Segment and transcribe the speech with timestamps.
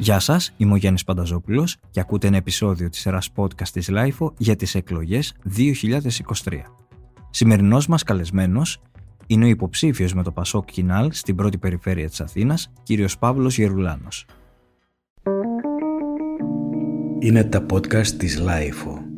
[0.00, 4.32] Γεια σας, είμαι ο Γιάννης Πανταζόπουλος και ακούτε ένα επεισόδιο της σειράς podcast της LIFO
[4.38, 6.76] για τις εκλογές 2023.
[7.30, 8.82] Σημερινός μας καλεσμένος
[9.26, 14.26] είναι ο υποψήφιος με το Πασόκ Κινάλ στην πρώτη περιφέρεια της Αθήνας, κύριος Παύλος Γερουλάνος.
[17.18, 19.09] Είναι τα podcast της LIFO.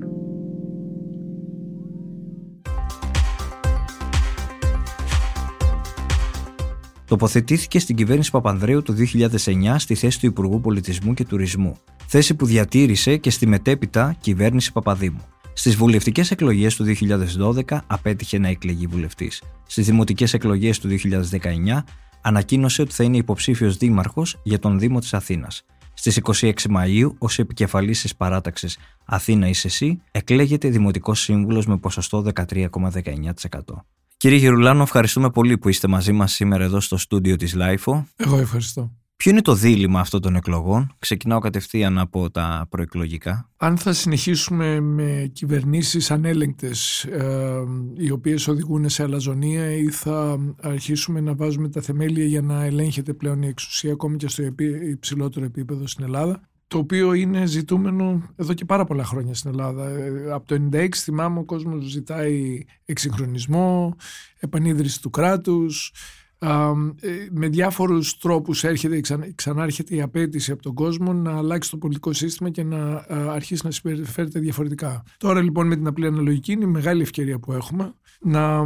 [7.13, 11.77] Τοποθετήθηκε στην κυβέρνηση Παπανδρέου το 2009 στη θέση του Υπουργού Πολιτισμού και Τουρισμού,
[12.07, 15.21] θέση που διατήρησε και στη μετέπειτα κυβέρνηση Παπαδήμου.
[15.53, 19.43] Στις βουλευτικές εκλογές του 2012 απέτυχε να εκλεγεί βουλευτής.
[19.67, 21.85] Στις δημοτικές εκλογές του 2019
[22.23, 25.65] ανακοίνωσε ότι θα είναι υποψήφιος δήμαρχος για τον Δήμο της Αθήνας.
[25.95, 32.23] Στις 26 Μαου, ως επικεφαλής της παράταξης Αθήνα είσαι εσύ, εκλέγεται δημοτικός σύμβουλος με ποσοστό
[32.23, 33.85] 13,19%.
[34.23, 38.05] Κύριε Γερουλάνο, ευχαριστούμε πολύ που είστε μαζί μας σήμερα εδώ στο στούντιο της LIFO.
[38.17, 38.93] Εγώ ευχαριστώ.
[39.17, 43.51] Ποιο είναι το δίλημα αυτών των εκλογών; Ξεκινάω κατευθείαν από τα προεκλογικά.
[43.57, 47.63] Αν θα συνεχίσουμε με κυβερνήσεις ανέλεγκτες ε,
[47.97, 53.13] οι οποίες οδηγούν σε αλαζονία ή θα αρχίσουμε να βάζουμε τα θεμέλια για να ελέγχεται
[53.13, 54.43] πλέον η εξουσία ακόμη και στο
[54.91, 56.41] υψηλότερο επίπεδο στην Ελλάδα;
[56.73, 59.89] Το οποίο είναι ζητούμενο εδώ και πάρα πολλά χρόνια στην Ελλάδα.
[59.89, 63.97] Ε, από το 1996 θυμάμαι ο κόσμος ζητάει εξυγχρονισμό,
[64.39, 65.93] επανίδρυση του κράτους,
[66.39, 66.49] ε,
[67.31, 69.01] με διάφορους τρόπους έρχεται,
[69.35, 73.71] ξανάρχεται η απέτηση από τον κόσμο να αλλάξει το πολιτικό σύστημα και να αρχίσει να
[73.71, 75.03] συμπεριφέρεται διαφορετικά.
[75.17, 78.65] Τώρα λοιπόν με την απλή αναλογική είναι η μεγάλη ευκαιρία που έχουμε να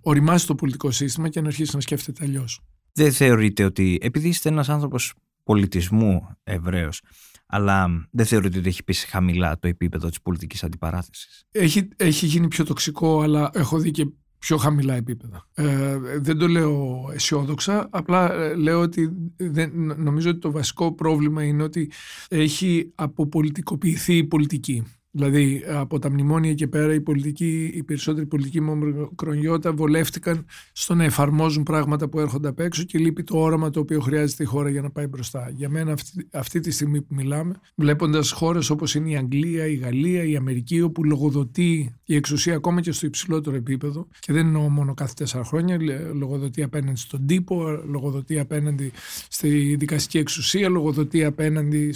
[0.00, 2.60] οριμάσει το πολιτικό σύστημα και να αρχίσει να σκέφτεται αλλιώς.
[2.92, 7.02] Δεν θεωρείτε ότι επειδή είστε ένας άνθρωπος πολιτισμού ευρέως.
[7.46, 11.44] Αλλά δεν θεωρείτε ότι έχει πείσει χαμηλά το επίπεδο της πολιτικής αντιπαράθεσης.
[11.50, 14.06] Έχει, έχει γίνει πιο τοξικό, αλλά έχω δει και
[14.38, 15.46] πιο χαμηλά επίπεδα.
[15.54, 21.44] Ε, δεν το λέω αισιόδοξα, απλά ε, λέω ότι δεν, νομίζω ότι το βασικό πρόβλημα
[21.44, 21.90] είναι ότι
[22.28, 24.84] έχει αποπολιτικοποιηθεί η πολιτική.
[25.12, 31.04] Δηλαδή από τα μνημόνια και πέρα οι, πολιτικοί, οι περισσότεροι πολιτικοί μονοκρονιώτα βολεύτηκαν στο να
[31.04, 34.70] εφαρμόζουν πράγματα που έρχονται απ' έξω και λείπει το όραμα το οποίο χρειάζεται η χώρα
[34.70, 35.50] για να πάει μπροστά.
[35.54, 39.74] Για μένα αυτή, αυτή τη στιγμή που μιλάμε, βλέποντας χώρες όπως είναι η Αγγλία, η
[39.74, 44.68] Γαλλία, η Αμερική, όπου λογοδοτεί η εξουσία ακόμα και στο υψηλότερο επίπεδο και δεν εννοώ
[44.68, 45.78] μόνο κάθε τέσσερα χρόνια,
[46.14, 48.92] λογοδοτεί απέναντι στον τύπο, λογοδοτεί απέναντι
[49.28, 51.94] στη δικαστική εξουσία, λογοδοτεί απέναντι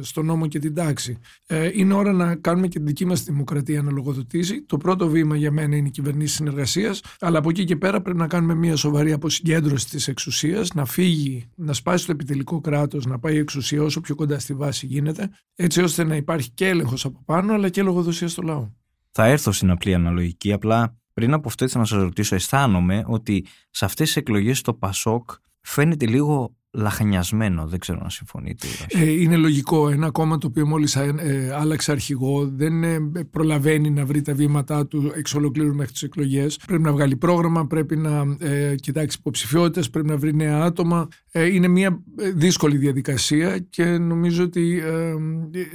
[0.00, 1.18] στο νόμο και την τάξη.
[1.46, 4.62] Ε, είναι ώρα να κάνουμε και την δική μας δημοκρατία να λογοδοτήσει.
[4.62, 8.18] Το πρώτο βήμα για μένα είναι η κυβερνήση συνεργασίας, αλλά από εκεί και πέρα πρέπει
[8.18, 13.18] να κάνουμε μια σοβαρή αποσυγκέντρωση της εξουσίας, να φύγει, να σπάσει το επιτελικό κράτος, να
[13.18, 17.04] πάει η εξουσία όσο πιο κοντά στη βάση γίνεται, έτσι ώστε να υπάρχει και έλεγχος
[17.04, 18.70] από πάνω, αλλά και λογοδοσία στο λαό.
[19.10, 23.84] Θα έρθω στην απλή αναλογική, απλά πριν από αυτό να σας ρωτήσω, αισθάνομαι ότι σε
[23.84, 27.66] αυτές τις εκλογές το Πασόκ φαίνεται λίγο λαχανιασμένο.
[27.66, 28.66] Δεν ξέρω αν συμφωνείτε.
[28.88, 29.88] Ε, είναι λογικό.
[29.88, 32.98] Ένα κόμμα το οποίο μόλις ε, άλλαξε αρχηγό δεν ε,
[33.30, 36.58] προλαβαίνει να βρει τα βήματά του εξ ολοκλήρου μέχρι τις εκλογές.
[36.66, 41.08] Πρέπει να βγάλει πρόγραμμα, πρέπει να ε, κοιτάξει υποψηφιότητες, πρέπει να βρει νέα άτομα.
[41.30, 42.02] Ε, είναι μια
[42.34, 44.82] δύσκολη διαδικασία και νομίζω ότι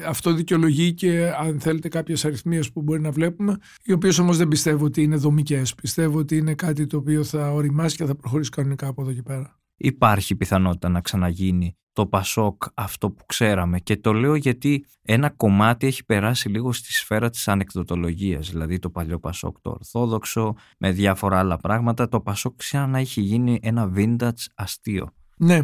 [0.07, 4.47] αυτό δικαιολογεί και αν θέλετε κάποιες αριθμίες που μπορεί να βλέπουμε, οι οποίες όμως δεν
[4.47, 5.75] πιστεύω ότι είναι δομικές.
[5.75, 9.21] Πιστεύω ότι είναι κάτι το οποίο θα οριμάσει και θα προχωρήσει κανονικά από εδώ και
[9.21, 13.79] πέρα υπάρχει πιθανότητα να ξαναγίνει το Πασόκ αυτό που ξέραμε.
[13.79, 18.89] Και το λέω γιατί ένα κομμάτι έχει περάσει λίγο στη σφαίρα της ανεκδοτολογίας δηλαδή το
[18.89, 22.07] παλιό Πασόκ το Ορθόδοξο με διάφορα άλλα πράγματα.
[22.07, 25.13] Το Πασόκ ξανά να έχει γίνει ένα vintage αστείο.
[25.41, 25.59] Ναι,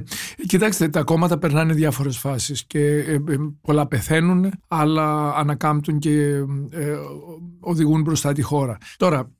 [0.47, 6.19] κοιτάξτε, τα κόμματα περνάνε διάφορες φάσεις και ε, ε, πολλά πεθαίνουν, αλλά ανακάμπτουν και
[6.69, 6.95] ε,
[7.59, 8.77] οδηγούν μπροστά τη χώρα.
[8.97, 9.31] Τώρα,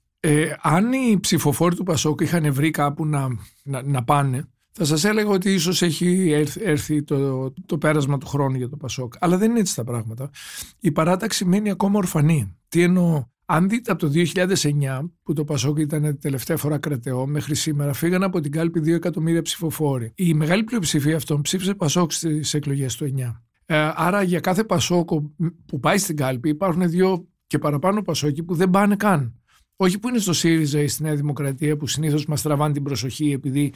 [0.61, 3.27] αν οι ψηφοφόροι του Πασόκ είχαν βρει κάπου να,
[3.63, 4.47] να, να πάνε,
[4.77, 9.13] θα σας έλεγα ότι ίσως έχει έρθει το, το πέρασμα του χρόνου για το Πασόκ.
[9.19, 10.29] Αλλά δεν είναι έτσι τα πράγματα.
[10.79, 12.57] Η παράταξη μένει ακόμα ορφανή.
[12.67, 17.55] Τι εννοώ; Αν δείτε από το 2009 που το Πασόκ ήταν τελευταία φορά κρατεό μέχρι
[17.55, 20.11] σήμερα φύγαν από την κάλπη 2 εκατομμύρια ψηφοφόροι.
[20.15, 23.41] Η μεγάλη πλειοψηφία αυτών ψήφισε Πασόκ στις εκλογές του 9.
[23.65, 25.35] Ε, άρα για κάθε Πασόκο
[25.65, 29.39] που πάει στην κάλπη υπάρχουν δύο και παραπάνω Πασόκοι που δεν πάνε καν
[29.75, 33.31] όχι που είναι στο ΣΥΡΙΖΑ ή στη Νέα Δημοκρατία που συνήθως μας τραβάνε την προσοχή
[33.31, 33.73] επειδή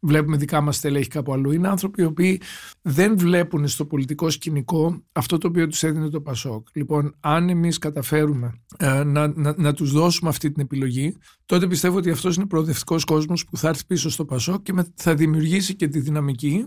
[0.00, 1.52] βλέπουμε δικά μας στελέχη κάπου αλλού.
[1.52, 2.40] Είναι άνθρωποι οι οποίοι
[2.82, 6.66] δεν βλέπουν στο πολιτικό σκηνικό αυτό το οποίο τους έδινε το Πασόκ.
[6.72, 11.16] Λοιπόν, αν εμείς καταφέρουμε ε, να, να, να τους δώσουμε αυτή την επιλογή,
[11.46, 15.14] τότε πιστεύω ότι αυτός είναι προοδευτικός κόσμος που θα έρθει πίσω στο Πασόκ και θα
[15.14, 16.66] δημιουργήσει και τη δυναμική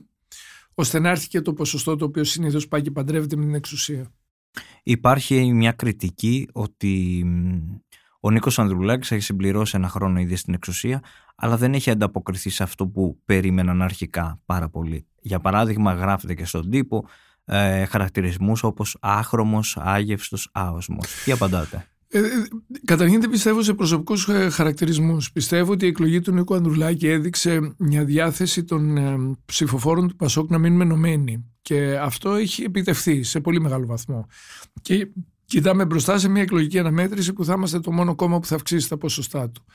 [0.74, 4.12] ώστε να έρθει και το ποσοστό το οποίο συνήθως πάει και παντρεύεται με την εξουσία.
[4.84, 7.26] Υπάρχει μια κριτική ότι
[8.26, 11.02] Ο Νίκος Ανδρουλάκης έχει συμπληρώσει ένα χρόνο ήδη στην εξουσία,
[11.36, 15.06] αλλά δεν έχει ανταποκριθεί σε αυτό που περίμεναν αρχικά πάρα πολύ.
[15.22, 17.08] Για παράδειγμα, γράφεται και στον τύπο
[17.46, 21.24] ε, χαρακτηρισμούς όπως άχρωμος, άγευστος, άοσμος.
[21.24, 22.24] Τι απαντάτε; Ε, ε,
[22.86, 25.32] καταρχήν δεν πιστεύω σε προσωπικούς ε, χαρακτηρισμούς.
[25.32, 30.50] Πιστεύω ότι η εκλογή του Νίκου Ανδρουλάκη έδειξε μια διάθεση των ε, ψηφοφόρων του Πασόκ
[30.50, 31.46] να μείνουν ενωμένοι.
[31.62, 34.28] Και αυτό έχει επιτευχθεί σε πολύ μεγάλο βαθμό.
[34.82, 35.08] Και
[35.46, 38.90] κοιτάμε μπροστά σε μια εκλογική αναμέτρηση που θα είμαστε το μόνο κόμμα που θα αυξήσει
[38.90, 39.66] τα ποσοστά του.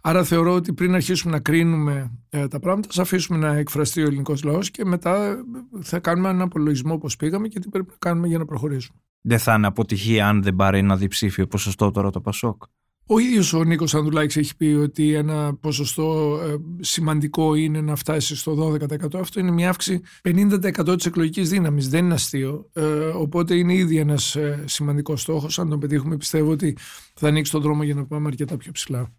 [0.00, 4.06] Άρα θεωρώ ότι πριν αρχίσουμε να κρίνουμε ε, τα πράγματα, θα αφήσουμε να εκφραστεί ο
[4.06, 5.38] ελληνικός λαός και μετά ε,
[5.80, 8.98] θα κάνουμε έναν απολογισμό πώ πήγαμε και τι πρέπει να κάνουμε για να προχωρήσουμε.
[9.20, 12.62] Δεν θα είναι αποτυχία αν δεν πάρει ένα διψήφιο ποσοστό τώρα το Πασόκ.
[13.10, 18.36] Ο ίδιος ο Νίκος Ανδουλάκη έχει πει ότι ένα ποσοστό ε, σημαντικό είναι να φτάσει
[18.36, 19.14] στο 12%.
[19.14, 21.88] Αυτό είναι μια αύξηση 50% της εκλογικής δύναμης.
[21.88, 22.70] Δεν είναι αστείο.
[22.72, 25.58] Ε, οπότε είναι ήδη ένας ε, σημαντικός στόχος.
[25.58, 26.76] Αν τον πετύχουμε, πιστεύω ότι
[27.14, 29.12] θα ανοίξει τον δρόμο για να πάμε αρκετά πιο ψηλά.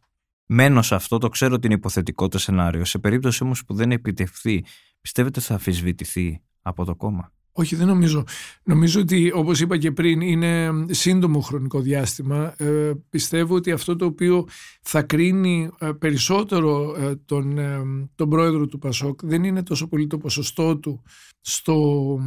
[0.46, 2.86] Μένω σε αυτό, το ξέρω ότι είναι υποθετικό το σενάριο.
[2.86, 4.64] Σε περίπτωση όμως που δεν επιτευχθεί,
[5.02, 8.24] πιστεύετε θα αφισβητηθεί από το κόμμα; Όχι, δεν νομίζω.
[8.64, 12.54] Νομίζω ότι, όπως είπα και πριν, είναι σύντομο χρονικό διάστημα.
[12.58, 14.48] Ε, πιστεύω ότι αυτό το οποίο
[14.82, 17.80] θα κρίνει ε, περισσότερο ε, τον, ε,
[18.16, 21.04] τον πρόεδρο του Πασόκ δεν είναι τόσο πολύ το ποσοστό του
[21.42, 22.20] στο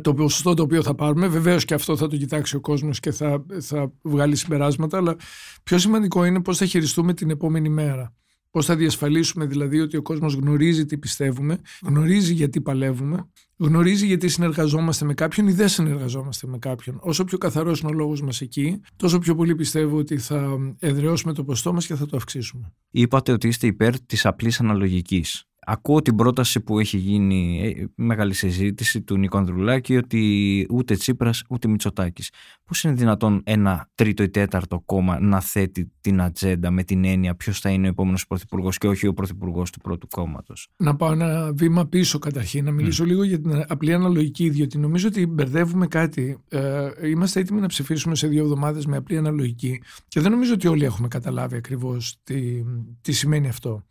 [0.00, 1.28] το ποσοστό το οποίο θα πάρουμε.
[1.28, 5.16] Βεβαίως και αυτό θα το κοιτάξει ο κόσμος και θα, θα βγάλει συμπεράσματα, αλλά
[5.62, 8.14] πιο σημαντικό είναι πώς θα χειριστούμε την επόμενη μέρα.
[8.50, 13.28] Πώς θα διασφαλίσουμε δηλαδή ότι ο κόσμος γνωρίζει τι πιστεύουμε, γνωρίζει γιατί παλεύουμε,
[13.60, 16.98] γνωρίζει γιατί συνεργαζόμαστε με κάποιον ή δεν συνεργαζόμαστε με κάποιον.
[17.00, 21.32] Όσο πιο καθαρός είναι ο λόγος μας εκεί, τόσο πιο πολύ πιστεύω ότι θα εδραιώσουμε
[21.32, 22.72] το ποστό μας και θα το αυξήσουμε.
[22.90, 25.49] Είπατε ότι είστε υπέρ της απλής αναλογικής.
[25.72, 31.42] Ακούω την πρόταση που έχει γίνει ε, μεγάλη συζήτηση του Νίκο Ανδρουλάκη ότι ούτε Τσίπρας
[31.48, 32.30] ούτε Μητσοτάκης.
[32.64, 37.34] Πώς είναι δυνατόν ένα τρίτο ή τέταρτο κόμμα να θέτει την ατζέντα με την έννοια
[37.34, 41.12] ποιος θα είναι ο επόμενος πρωθυπουργός και όχι ο πρωθυπουργός του πρώτου κόμματος; Να πάω
[41.12, 45.86] ένα βήμα πίσω καταρχήν, να μιλήσω λίγο για την απλή αναλογική, διότι νομίζω ότι μπερδεύουμε
[45.86, 46.38] κάτι.
[46.48, 50.68] Ε, είμαστε έτοιμοι να ψηφίσουμε σε δύο εβδομάδες με απλή αναλογική και δεν νομίζω ότι
[50.68, 52.62] όλοι έχουμε καταλάβει ακριβώς τι,
[53.00, 53.84] τι σημαίνει αυτό.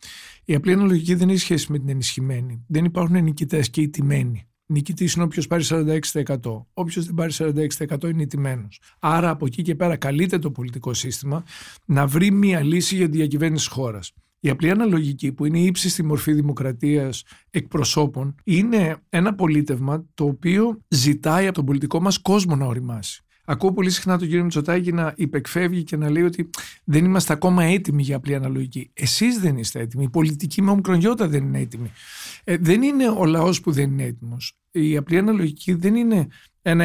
[0.46, 2.64] Η απλή αναλογική δεν έχει σχέση με την ενισχυμένη.
[2.68, 4.44] Δεν υπάρχουν νικητές και ηττημένοι.
[4.66, 6.66] Νικητής είναι όποιος πάρει 46%.
[6.74, 8.82] Όποιος δεν πάρει 46% είναι ηττημένος.
[9.00, 11.44] Άρα από εκεί και πέρα καλείται το πολιτικό σύστημα
[11.86, 14.14] να βρει μια λύση για τη διακυβέρνηση χώρας.
[14.40, 20.82] Η απλή αναλογική, που είναι η ύψιστη μορφή δημοκρατίας εκπροσώπων, είναι ένα πολίτευμα το οποίο
[20.88, 23.24] ζητάει από τον πολιτικό μας κόσμο να οριμάσει.
[23.52, 26.50] Ακούω πολύ συχνά τον κύριο Μητσοτάκη να υπεκφεύγει και να λέει ότι
[26.84, 28.90] δεν είμαστε ακόμα έτοιμοι για απλή αναλογική.
[28.94, 30.04] Εσείς δεν είστε έτοιμοι.
[30.04, 31.92] Η πολιτική με ομικρονιώτα δεν είναι έτοιμη.
[32.44, 34.58] Ε, δεν είναι ο λαός που δεν είναι έτοιμος.
[34.72, 36.28] Η απλή αναλογική δεν είναι
[36.62, 36.84] ένα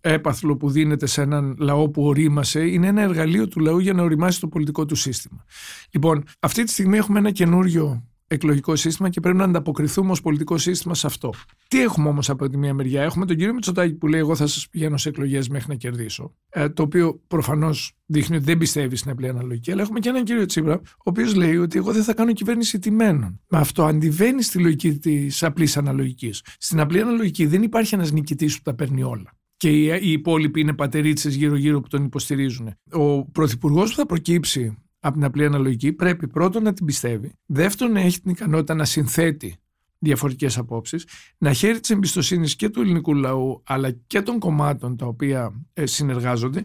[0.00, 4.02] έπαθλο που δίνεται σε έναν λαό που ορίμασε, είναι ένα εργαλείο του λαού για να
[4.02, 5.44] οριμάσει το πολιτικό του σύστημα.
[5.90, 10.58] Λοιπόν, αυτή τη στιγμή έχουμε ένα καινούριο εκλογικό σύστημα και πρέπει να ανταποκριθούμε ως πολιτικό
[10.58, 11.32] σύστημα σε αυτό.
[11.68, 14.46] Τι έχουμε όμως από τη μία μεριά; Έχουμε τον κύριο Μητσοτάκη που λέει: Εγώ θα
[14.46, 16.34] σας πηγαίνω σε εκλογές μέχρι να κερδίσω.
[16.48, 19.72] Ε, το οποίο προφανώς δείχνει ότι δεν πιστεύει στην απλή αναλογική.
[19.72, 22.78] Αλλά έχουμε και έναν κύριο Τσίπρα, ο οποίος λέει ότι εγώ δεν θα κάνω κυβέρνηση
[22.78, 23.40] τιμένων.
[23.48, 26.42] Με αυτό αντιβαίνει στη λογική της απλής αναλογικής.
[26.58, 30.72] Στην απλή αναλογική δεν υπάρχει ένας νικητής που τα παίρνει όλα και οι υπόλοιποι είναι
[30.74, 32.74] πατερίτσε γύρω-γύρω που τον υποστηρίζουν.
[32.92, 37.92] Ο πρωθυπουργός που θα προκύψει από την απλή αναλογική πρέπει πρώτον να την πιστεύει, δεύτερον
[37.92, 39.56] να έχει την ικανότητα να συνθέτει
[39.98, 41.06] διαφορετικές απόψεις,
[41.38, 45.86] να χαίρει της εμπιστοσύνης και του ελληνικού λαού αλλά και των κομμάτων τα οποία ε,
[45.86, 46.62] συνεργάζονται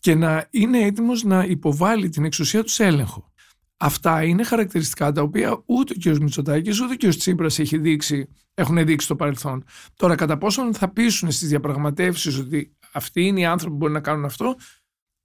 [0.00, 3.32] και να είναι έτοιμος να υποβάλει την εξουσία του σε έλεγχο.
[3.76, 6.18] Αυτά είναι χαρακτηριστικά τα οποία ούτε ο κ.
[6.18, 7.14] Μητσοτάκης ούτε ο κ.
[7.14, 9.64] Τσίπρας έχει δείξει, έχουν δείξει στο παρελθόν.
[9.96, 14.00] Τώρα κατά πόσον θα πείσουν στις διαπραγματεύσεις ότι αυτοί είναι οι άνθρωποι που μπορεί να
[14.00, 14.56] κάνουν αυτό,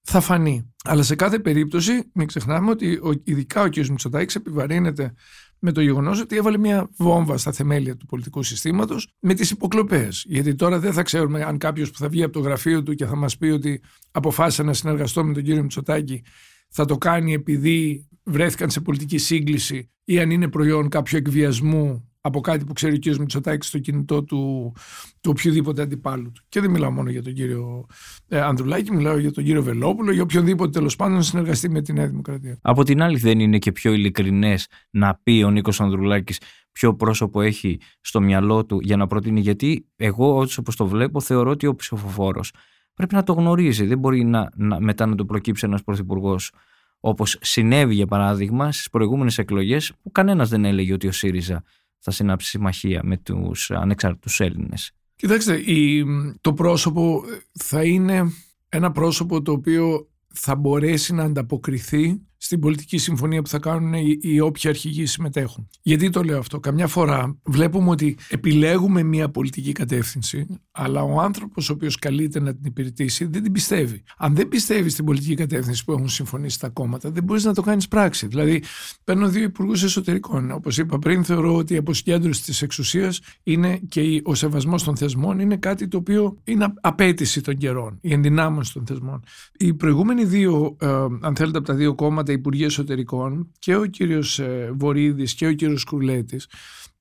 [0.05, 0.73] θα φανεί.
[0.83, 3.77] Αλλά σε κάθε περίπτωση, μην ξεχνάμε ότι ειδικά ο κ.
[3.77, 5.13] Μητσοτάκης επιβαρύνεται
[5.59, 10.23] με το γεγονός ότι έβαλε μια βόμβα στα θεμέλια του πολιτικού συστήματος με τις υποκλοπές.
[10.27, 13.05] Γιατί τώρα δεν θα ξέρουμε αν κάποιος που θα βγει από το γραφείο του και
[13.05, 13.81] θα μας πει ότι
[14.11, 16.23] αποφάσισε να συνεργαστώ με τον κύριο Μητσοτάκη
[16.69, 22.41] θα το κάνει επειδή βρέθηκαν σε πολιτική σύγκληση ή αν είναι προϊόν κάποιου εκβιασμού από
[22.41, 23.15] κάτι που ξέρει ο κ.
[23.15, 24.73] Μητσοτάκης στο κινητό του,
[25.21, 26.43] του οποιοδήποτε αντιπάλου του.
[26.49, 27.85] Και δεν μιλάω μόνο για τον κύριο
[28.27, 32.07] ε, Ανδρουλάκη, μιλάω για τον κύριο Βελόπουλο, για οποιονδήποτε τέλος πάντων συνεργαστεί με τη Νέα
[32.07, 32.57] Δημοκρατία.
[32.61, 36.39] Από την άλλη, δεν είναι και πιο ειλικρινές να πει ο Νίκος Ανδρουλάκης
[36.71, 39.39] ποιο πρόσωπο έχει στο μυαλό του για να προτείνει.
[39.39, 42.51] Γιατί εγώ, όπω το βλέπω, θεωρώ ότι ο ψηφοφόρος
[42.93, 43.85] πρέπει να το γνωρίζει.
[43.85, 46.51] Δεν μπορεί να, να, μετά να του προκύψει ένας πρωθυπουργός
[46.99, 51.63] όπως συνέβη για παράδειγμα στις προηγούμενες εκλογές, που κανένας δεν έλεγε ότι ο ΣΥΡΙΖΑ
[51.99, 54.91] θα συνάψει συμμαχία με τους ανεξάρτητους Έλληνες.
[55.15, 56.05] Κοιτάξτε, η,
[56.41, 58.31] το πρόσωπο θα είναι
[58.69, 64.17] ένα πρόσωπο το οποίο θα μπορέσει να ανταποκριθεί στην πολιτική συμφωνία που θα κάνουν οι,
[64.21, 65.67] οι όποιοι αρχηγοί συμμετέχουν.
[65.81, 66.59] Γιατί το λέω αυτό.
[66.59, 72.53] Καμιά φορά βλέπουμε ότι επιλέγουμε μια πολιτική κατεύθυνση, αλλά ο άνθρωπος ο οποίος καλείται να
[72.53, 74.03] την υπηρετήσει δεν την πιστεύει.
[74.17, 77.61] Αν δεν πιστεύει στην πολιτική κατεύθυνση που έχουν συμφωνήσει τα κόμματα, δεν μπορείς να το
[77.61, 78.27] κάνεις πράξη.
[78.27, 78.63] Δηλαδή,
[79.03, 80.51] παίρνω δύο υπουργούς εσωτερικών.
[80.51, 85.39] Όπως είπα πριν, θεωρώ ότι η αποσυγκέντρωση της εξουσίας είναι και ο σεβασμός των θεσμών
[85.39, 89.23] είναι κάτι το οποίο είναι απέτηση των καιρών, η ενδυνάμωση των θεσμών.
[89.57, 90.87] Οι προηγούμενοι δύο, ε,
[91.21, 95.53] αν θέλετε, από τα δύο κόμματα, Υπουργοί Εσωτερικών και ο κύριος ε, Βορύδης και ο
[95.53, 96.47] κύριος Κουρλέτης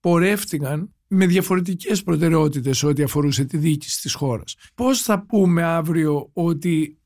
[0.01, 4.57] πορεύτηκαν με διαφορετικές προτεραιότητες ό,τι αφορούσε τη διοίκηση της χώρας.
[4.75, 6.99] Πώς θα πούμε αύριο ότι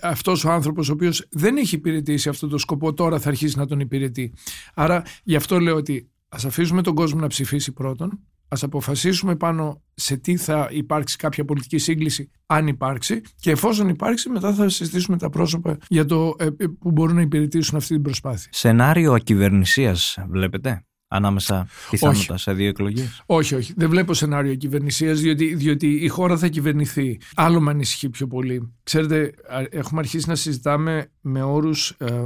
[0.00, 3.66] αυτός ο άνθρωπος ο οποίος δεν έχει υπηρετήσει αυτό το σκοπό τώρα θα αρχίσει να
[3.66, 4.32] τον υπηρετεί.
[4.74, 8.20] Άρα γι' αυτό λέω ότι ας αφήσουμε τον κόσμο να ψηφίσει πρώτον
[8.54, 14.28] ας αποφασίσουμε πάνω σε τι θα υπάρξει κάποια πολιτική σύγκληση αν υπάρξει και εφόσον υπάρξει
[14.28, 18.02] μετά θα συζητήσουμε τα πρόσωπα για το ε, ε, που μπορούν να υπηρετήσουν αυτή την
[18.02, 18.48] προσπάθεια.
[18.52, 23.22] Σενάριο ακυβερνησίας βλέπετε ανάμεσα πιθανότητα σε δύο εκλογές.
[23.26, 23.72] Όχι, όχι.
[23.76, 27.20] Δεν βλέπω σενάριο κυβερνησία, διότι, διότι η χώρα θα κυβερνηθεί.
[27.34, 28.74] Άλλο με ανησυχεί πιο πολύ.
[28.82, 29.34] Ξέρετε,
[29.70, 32.24] έχουμε αρχίσει να συζητάμε με όρους ε,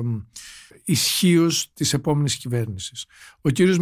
[0.89, 3.07] ισχύως της επόμενης κυβέρνησης.
[3.41, 3.79] Ο κύριος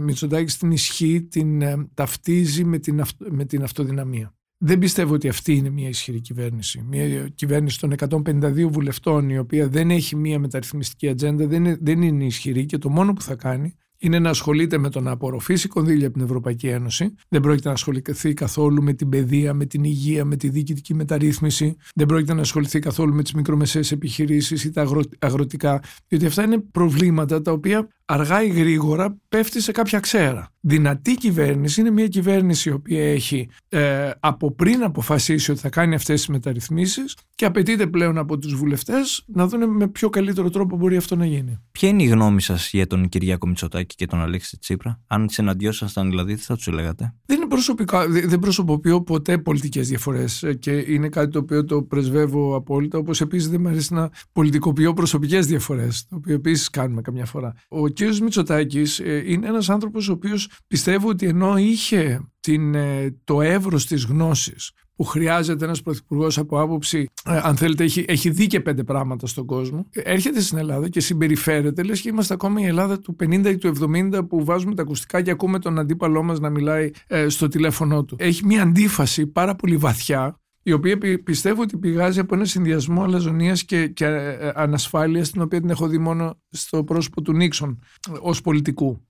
[0.00, 4.32] Μητσοτάκη την ισχύ την ε, ταυτίζει με την, με την αυτοδυναμία.
[4.58, 6.84] Δεν πιστεύω ότι αυτή είναι μια ισχυρή κυβέρνηση.
[6.88, 7.94] Μια κυβέρνηση των
[8.26, 12.78] 152 βουλευτών, η οποία δεν έχει μια μεταρρυθμιστική ατζέντα, δεν είναι, δεν είναι ισχυρή και
[12.78, 16.24] το μόνο που θα κάνει είναι να ασχολείται με το να απορροφήσει κονδύλια από την
[16.26, 17.14] Ευρωπαϊκή Ένωση.
[17.28, 21.76] Δεν πρόκειται να ασχοληθεί καθόλου με την παιδεία, με την υγεία, με τη διοικητική μεταρρύθμιση.
[21.94, 24.86] Δεν πρόκειται να ασχοληθεί καθόλου με τις μικρομεσαίες επιχειρήσεις ή τα
[25.18, 25.82] αγροτικά.
[26.08, 30.48] Διότι αυτά είναι προβλήματα τα οποία αργά ή γρήγορα πέφτει σε κάποια ξέρα.
[30.60, 35.94] Δυνατή κυβέρνηση είναι μια κυβέρνηση η οποία έχει ε, από πριν αποφασίσει ότι θα κάνει
[35.94, 40.76] αυτές τις μεταρρυθμίσεις και απαιτείται πλέον από τους βουλευτές να δουν με πιο καλύτερο τρόπο
[40.76, 41.58] μπορεί αυτό να γίνει.
[41.70, 46.08] Ποια είναι η γνώμη σας για τον Κυριάκο Μητσοτάκη και τον Αλέξη Τσίπρα, αν συναντιόσασταν
[46.08, 47.14] δηλαδή τι θα τους λέγατε.
[47.26, 51.82] Δεν είναι προσωπικά, δεν προσωποποιώ ποτέ πολιτικές διαφορές ε, και είναι κάτι το οποίο το
[51.82, 57.00] πρεσβεύω απόλυτα, όπως επίσης δεν μου αρέσει να πολιτικοποιώ προσωπικές διαφορές, το οποίο επίσης κάνουμε
[57.00, 57.54] καμιά φορά.
[57.68, 58.18] Ο κ.
[58.22, 63.86] Μητσοτάκης ε, είναι ένας άνθρωπος ο οποίος πιστεύω ότι ενώ είχε την, ε, το εύρος
[63.86, 68.60] της γνώσης που χρειάζεται ένας πρωθυπουργός από άποψη, ε, αν θέλετε, έχει, έχει δει και
[68.60, 72.98] πέντε πράγματα στον κόσμο, έρχεται στην Ελλάδα και συμπεριφέρεται, λες και είμαστε ακόμα η Ελλάδα
[72.98, 73.72] του 50 ή του
[74.12, 76.90] 70 που βάζουμε τα ακουστικά και ακούμε τον αντίπαλό μας να μιλάει
[77.26, 78.16] στο τηλέφωνό του.
[78.18, 80.38] Έχει μια αντίφαση πάρα πολύ βαθιά
[80.68, 85.42] η οποία πιστεύω ότι πηγάζει από ένα συνδυασμό αλαζονίας και, και ε, ε, ανασφάλειας, την
[85.42, 87.82] οποία την έχω δει μόνο στο πρόσωπο του Νίξον
[88.20, 89.06] ως πολιτικού.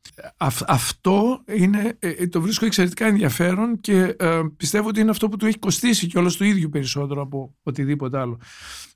[0.67, 4.17] αυτό είναι, ε, το βρίσκω εξαιρετικά ενδιαφέρον και
[4.57, 8.19] πιστεύω ότι είναι αυτό που του έχει κοστίσει και όλο το ίδιο περισσότερο από οτιδήποτε
[8.19, 8.39] άλλο.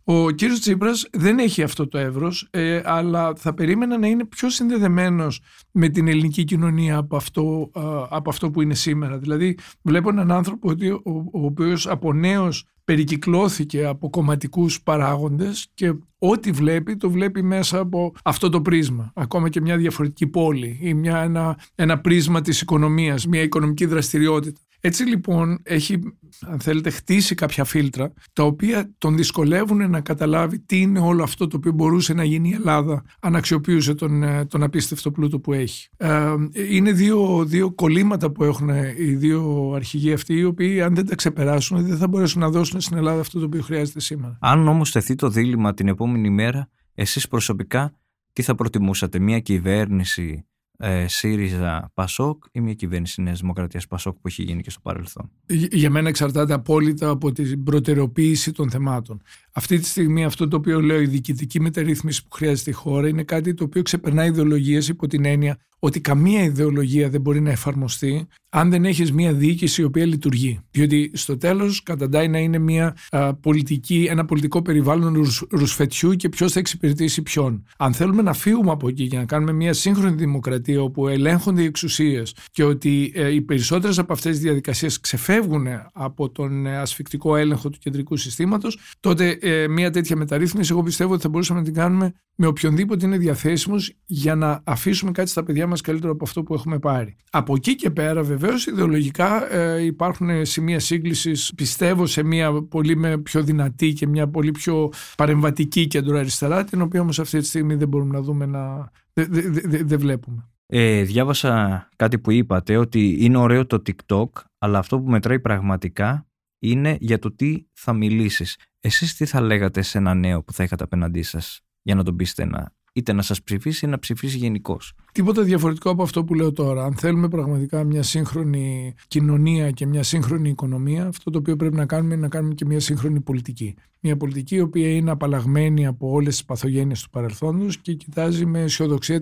[0.04, 4.50] Ο κύριος Τσίπρας δεν έχει αυτό το εύρος, ε, αλλά θα περίμενα να είναι πιο
[4.50, 5.40] συνδεδεμένος
[5.70, 7.70] με την ελληνική κοινωνία από αυτό,
[8.10, 9.18] από αυτό που είναι σήμερα.
[9.18, 15.94] Δηλαδή βλέπω έναν άνθρωπο ο, ο, ο οποίος από νέος περικυκλώθηκε από κομματικούς παράγοντες και
[16.18, 19.12] ό,τι βλέπει το βλέπει μέσα από αυτό το πρίσμα.
[19.14, 24.60] Ακόμα και μια διαφορετική πόλη ή μια, ένα, ένα πρίσμα της οικονομίας, μια οικονομική δραστηριότητα.
[24.84, 25.98] Έτσι λοιπόν έχει,
[26.40, 31.46] αν θέλετε, χτίσει κάποια φίλτρα τα οποία τον δυσκολεύουν να καταλάβει τι είναι όλο αυτό
[31.46, 35.52] το οποίο μπορούσε να γίνει η Ελλάδα αν αξιοποιούσε τον, ε, τον απίστευτο πλούτο που
[35.52, 35.88] έχει.
[35.96, 36.34] Ε,
[36.68, 41.14] είναι δύο, δύο κολλήματα που έχουν οι δύο αρχηγοί αυτοί οι οποίοι αν δεν τα
[41.14, 44.38] ξεπεράσουν δεν θα μπορέσουν να δώσουν στην Ελλάδα αυτό το οποίο χρειάζεται σήμερα.
[44.40, 47.96] Αν όμως θεθεί το δίλημα την επόμενη μέρα, εσείς προσωπικά
[48.32, 50.46] τι θα προτιμούσατε, μια κυβέρνηση
[50.78, 55.30] ε, ΣΥΡΙΖΑ Πασόκ ή μια κυβέρνηση Νέας Δημοκρατίας Πασόκ που έχει γίνει και στο παρελθόν;
[55.70, 59.22] Για μένα εξαρτάται απόλυτα από την προτεραιοποίηση των θεμάτων.
[59.52, 63.22] Αυτή τη στιγμή αυτό το οποίο λέω η διοικητική μεταρρύθμιση που χρειάζεται η χώρα είναι
[63.22, 68.26] κάτι το οποίο ξεπερνάει ιδεολογίες υπό την έννοια ότι καμία ιδεολογία δεν μπορεί να εφαρμοστεί
[68.48, 70.60] αν δεν έχεις μια διοίκηση η οποία λειτουργεί.
[70.70, 72.96] Διότι στο τέλος καταντάει να είναι μια
[73.40, 77.64] πολιτική, ένα πολιτικό περιβάλλον ρους, ρουσφετιού και ποιος θα εξυπηρετήσει ποιον.
[77.78, 81.64] Αν θέλουμε να φύγουμε από εκεί και να κάνουμε μια σύγχρονη δημοκρατία όπου ελέγχονται οι
[81.64, 87.36] εξουσίες και ότι ε, οι περισσότερες από αυτές τις διαδικασίες ξεφεύγουν από τον ε, ασφικτικό
[87.36, 91.64] έλεγχο του κεντρικού συστήματος, τότε ε, μια τέτοια μεταρρύθμιση εγώ πιστεύω ότι θα μπορούσαμε να
[91.64, 96.24] την κάνουμε με οποιονδήποτε είναι διαθέσιμος για να αφήσουμε κάτι στα παιδιά μας καλύτερο από
[96.24, 97.16] αυτό που έχουμε πάρει.
[97.30, 103.18] Από εκεί και πέρα, βεβαίως, ιδεολογικά ε, υπάρχουν σημεία σύγκλησης, πιστεύω, σε μια πολύ με
[103.18, 107.88] πιο δυνατή και μια πολύ πιο παρεμβατική κεντροαριστερά, την οποία όμως αυτή τη στιγμή δεν
[107.88, 108.90] μπορούμε να δούμε να.
[109.12, 110.48] Δεν δε, δε, βλέπουμε.
[110.66, 116.26] Ε, διάβασα κάτι που είπατε ότι είναι ωραίο το TikTok, αλλά αυτό που μετράει πραγματικά
[116.58, 118.56] είναι για το τι θα μιλήσεις.
[118.84, 122.16] Εσείς τι θα λέγατε σε ένα νέο που θα είχατε απέναντί σας για να τον
[122.16, 126.34] πείσετε να είτε να σας ψηφίσει ή να ψηφίσει γενικώς; Τίποτα διαφορετικό από αυτό που
[126.34, 126.84] λέω τώρα.
[126.84, 131.86] Αν θέλουμε πραγματικά μια σύγχρονη κοινωνία και μια σύγχρονη οικονομία, αυτό το οποίο πρέπει να
[131.86, 133.74] κάνουμε είναι να κάνουμε και μια σύγχρονη πολιτική.
[134.00, 138.60] Μια πολιτική η οποία είναι απαλλαγμένη από όλες τις παθογένειες του παρελθόντος και κοιτάζει με
[138.60, 139.20] αισιοδοξία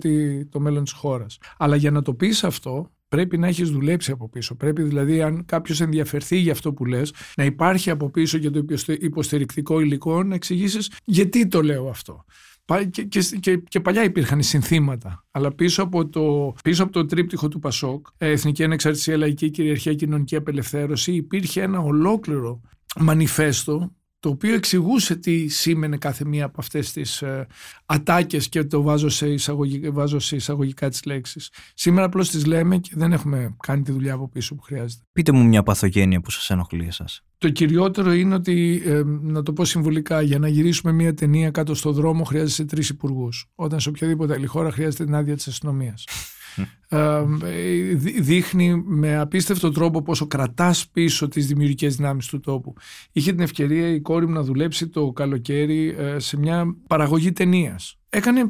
[0.49, 1.37] το μέλλον της χώρας.
[1.57, 4.55] Αλλά για να το πεις αυτό, πρέπει να έχεις δουλέψει από πίσω.
[4.55, 8.65] Πρέπει δηλαδή, αν κάποιος ενδιαφερθεί για αυτό που λες, να υπάρχει από πίσω για το
[8.99, 12.25] υποστηρικτικό υλικό, να εξηγήσεις γιατί το λέω αυτό.
[12.89, 13.03] Και,
[13.39, 15.25] και, και, παλιά υπήρχαν συνθήματα.
[15.31, 19.93] Αλλά πίσω από, το, πίσω από το τρίπτυχο του Πασόκ, ε, Εθνική Ανεξαρτησία, Λαϊκή Κυριαρχία,
[19.93, 22.61] Κοινωνική Απελευθέρωση, υπήρχε ένα ολόκληρο
[22.99, 27.47] μανιφέστο το οποίο εξηγούσε τι σήμαινε κάθε μία από αυτές τις ε,
[27.85, 31.49] ατάκες και το βάζω σε, εισαγωγικά, βάζω σε εισαγωγικά τις λέξεις.
[31.73, 35.03] Σήμερα απλώς τις λέμε και δεν έχουμε κάνει τη δουλειά από πίσω που χρειάζεται.
[35.11, 37.23] Πείτε μου μια παθογένεια που σας ενοχλεί εσάς.
[37.37, 41.75] Το κυριότερο είναι ότι, ε, να το πω συμβολικά, για να γυρίσουμε μια ταινία κάτω
[41.75, 43.49] στο δρόμο χρειάζεσαι τρεις υπουργούς.
[43.55, 46.03] Όταν σε οποιαδήποτε άλλη χώρα χρειάζεται την άδεια της αστυνομίας.
[46.93, 47.23] Ε,
[48.19, 52.73] δείχνει με απίστευτο τρόπο πόσο κρατάς πίσω τις δημιουργικές δυνάμεις του τόπου.
[53.11, 57.99] Είχε την ευκαιρία η κόρη μου να δουλέψει το καλοκαίρι ε, σε μια παραγωγή ταινίας.
[58.09, 58.47] Έκανε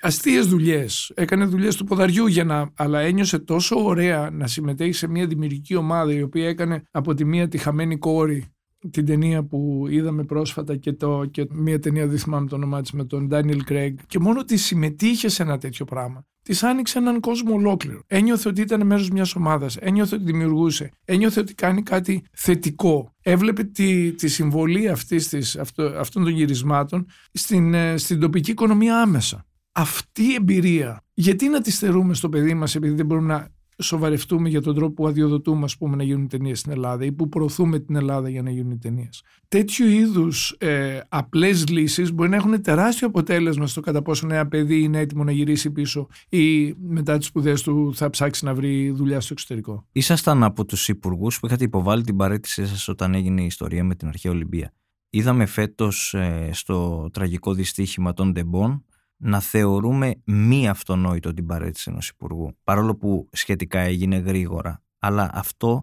[0.00, 1.12] αστείες δουλειές.
[1.14, 2.70] Έκανε δουλειές του ποδαριού για να.
[2.74, 7.24] Αλλά ένιωσε τόσο ωραία να συμμετέχει σε μια δημιουργική ομάδα η οποία έκανε από τη
[7.24, 8.44] μία τη χαμένη κόρη
[8.90, 12.92] την ταινία που είδαμε πρόσφατα και, το, και μια ταινία δεν θυμάμαι το όνομά της
[12.92, 17.20] με τον Daniel Craig και μόνο ότι συμμετείχε σε ένα τέτοιο πράγμα της άνοιξε έναν
[17.20, 18.02] κόσμο ολόκληρο.
[18.06, 19.76] Ένιωθε ότι ήταν μέρος μιας ομάδας.
[19.76, 20.90] Ένιωθε ότι δημιουργούσε.
[21.04, 23.14] Ένιωθε ότι κάνει κάτι θετικό.
[23.22, 29.00] Έβλεπε τη, τη συμβολή αυτής της, αυτό, αυτών των γυρισμάτων στην, ε, στην τοπική οικονομία
[29.00, 29.46] άμεσα.
[29.72, 34.48] Αυτή η εμπειρία, γιατί να τη στερούμε στο παιδί μας επειδή δεν μπορούμε να σοβαρευτούμε
[34.48, 37.78] για τον τρόπο που αδειοδοτούμε ας πούμε, να γίνουν ταινίες στην Ελλάδα ή που προωθούμε
[37.78, 39.22] την Ελλάδα για να γίνουν ταινίες.
[39.48, 44.82] Τέτοιου είδους ε, απλές λύσεις μπορεί να έχουν τεράστιο αποτέλεσμα στο κατά πόσο ένα παιδί
[44.82, 49.20] είναι έτοιμο να γυρίσει πίσω ή μετά τις σπουδές του θα ψάξει να βρει δουλειά
[49.20, 49.86] στο εξωτερικό.
[49.92, 53.94] Ήσασταν από τους υπουργούς που είχατε υποβάλει την παρέτησή σας όταν έγινε η ιστορία με
[53.94, 54.72] την αρχαία Ολυμπία.
[55.10, 58.84] Είδαμε φέτος ε, στο τραγικό δυστύχημα των Ντεμπών
[59.16, 64.82] να θεωρούμε μη αυτονόητο την παρέτηση ενός υπουργού, παρόλο που σχετικά έγινε γρήγορα.
[64.98, 65.82] Αλλά αυτό,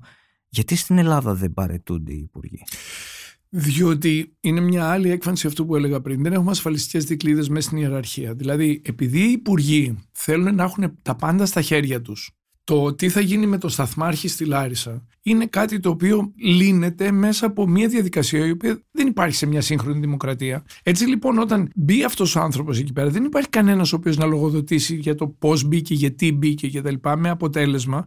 [0.50, 2.63] γιατί στην Ελλάδα δεν παρετούνται οι υπουργοί;
[3.50, 6.24] Διότι είναι μια άλλη έκφανση αυτού που έλεγα πριν.
[6.24, 8.34] Δεν έχουμε ασφαλιστικές δικλείδες μέσα στην ιεραρχία.
[8.34, 12.32] Δηλαδή, επειδή οι υπουργοί θέλουν να έχουν τα πάντα στα χέρια τους
[12.63, 17.45] το τι θα γίνει με το σταθμάρχη στη Λάρισα είναι κάτι το οποίο λύνεται μέσα
[17.45, 20.65] από μια διαδικασία η οποία δεν υπάρχει σε μια σύγχρονη δημοκρατία.
[20.84, 24.26] Έτσι λοιπόν όταν μπει αυτός ο άνθρωπος εκεί πέρα δεν υπάρχει κανένας ο οποίος να
[24.26, 26.95] λογοδοτήσει για το πώς μπήκε, γιατί μπήκε κτλ.
[27.17, 28.06] με αποτέλεσμα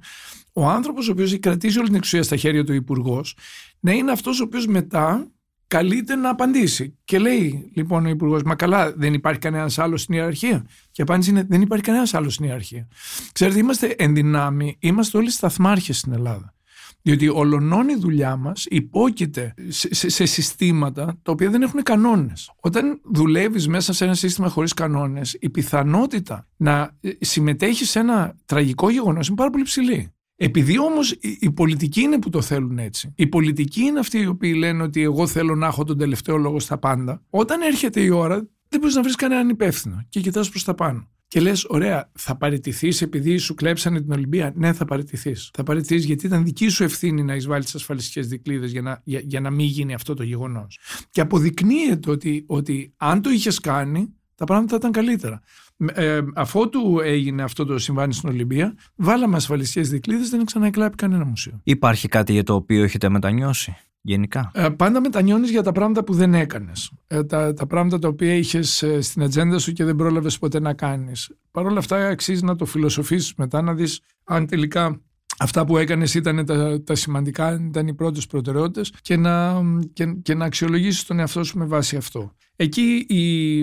[0.52, 3.36] ο άνθρωπος ο οποίος έχει κρατήσει όλη την εξουσία στα χέρια του υπουργός
[3.80, 5.30] να είναι αυτός ο οποίος μετά
[5.66, 6.96] καλείται να απαντήσει.
[7.04, 10.66] Και λέει λοιπόν ο Υπουργός, Μα καλά, δεν υπάρχει κανένας άλλος στην ιεραρχία.
[10.90, 12.88] Και η απάντηση είναι: Δεν υπάρχει κανένας άλλος στην ιεραρχία.
[13.32, 16.54] Ξέρετε, είμαστε ενδυνάμοι, είμαστε όλοι σταθμάρχες στην Ελλάδα.
[17.02, 22.52] Διότι ολονών η δουλειά μας υπόκειται σε, σε, συστήματα τα οποία δεν έχουν κανόνες.
[22.60, 28.90] Όταν δουλεύεις μέσα σε ένα σύστημα χωρίς κανόνες, η πιθανότητα να συμμετέχεις σε ένα τραγικό
[28.90, 30.15] γεγονός είναι πάρα πολύ ψηλή.
[30.36, 34.54] Επειδή όμως οι πολιτικοί είναι που το θέλουν έτσι, οι πολιτικοί είναι αυτοί οι οποίοι
[34.56, 38.48] λένε ότι εγώ θέλω να έχω τον τελευταίο λόγο στα πάντα, όταν έρχεται η ώρα
[38.68, 41.08] δεν μπορείς να βρεις κανέναν υπεύθυνο και κοιτάς προς τα πάνω.
[41.28, 44.52] Και λες, ωραία, θα παραιτηθείς επειδή σου κλέψανε την Ολυμπία.
[44.56, 45.50] Ναι, θα παραιτηθείς.
[45.52, 49.20] Θα παραιτηθείς γιατί ήταν δική σου ευθύνη να εισβάλλεις τις ασφαλιστικές δικλείδες για, να, για,
[49.24, 50.78] για να μην γίνει αυτό το γεγονός.
[51.10, 55.40] Και αποδεικνύεται ότι, ότι αν το είχες κάνει, τα πράγματα θα ήταν καλύτερα.
[55.94, 61.60] Ε, αφότου έγινε αυτό το συμβάν στην Ολυμπία, βάλαμε ασφαλιστικές δικλείδες, δεν ξαναεκλάπει κανένα μουσείο.
[61.64, 63.76] Υπάρχει κάτι για το οποίο έχετε μετανιώσει.
[64.00, 66.92] Γενικά; Ε, πάντα μετανιώνεις για τα πράγματα που δεν έκανες.
[67.06, 70.60] Ε, τα, τα πράγματα τα οποία είχες ε, στην ατζέντα σου και δεν πρόλαβες ποτέ
[70.60, 71.36] να κάνεις.
[71.50, 75.00] Παρ' όλα αυτά, αξίζει να το φιλοσοφήσει μετά, να δεις αν τελικά
[75.38, 80.34] αυτά που έκανες ήταν τα, τα σημαντικά, ήταν οι πρώτες προτεραιότητες και να, και, και
[80.34, 82.32] να αξιολογήσεις τον εαυτό σου με βάση αυτό.
[82.58, 83.58] Εκεί οι,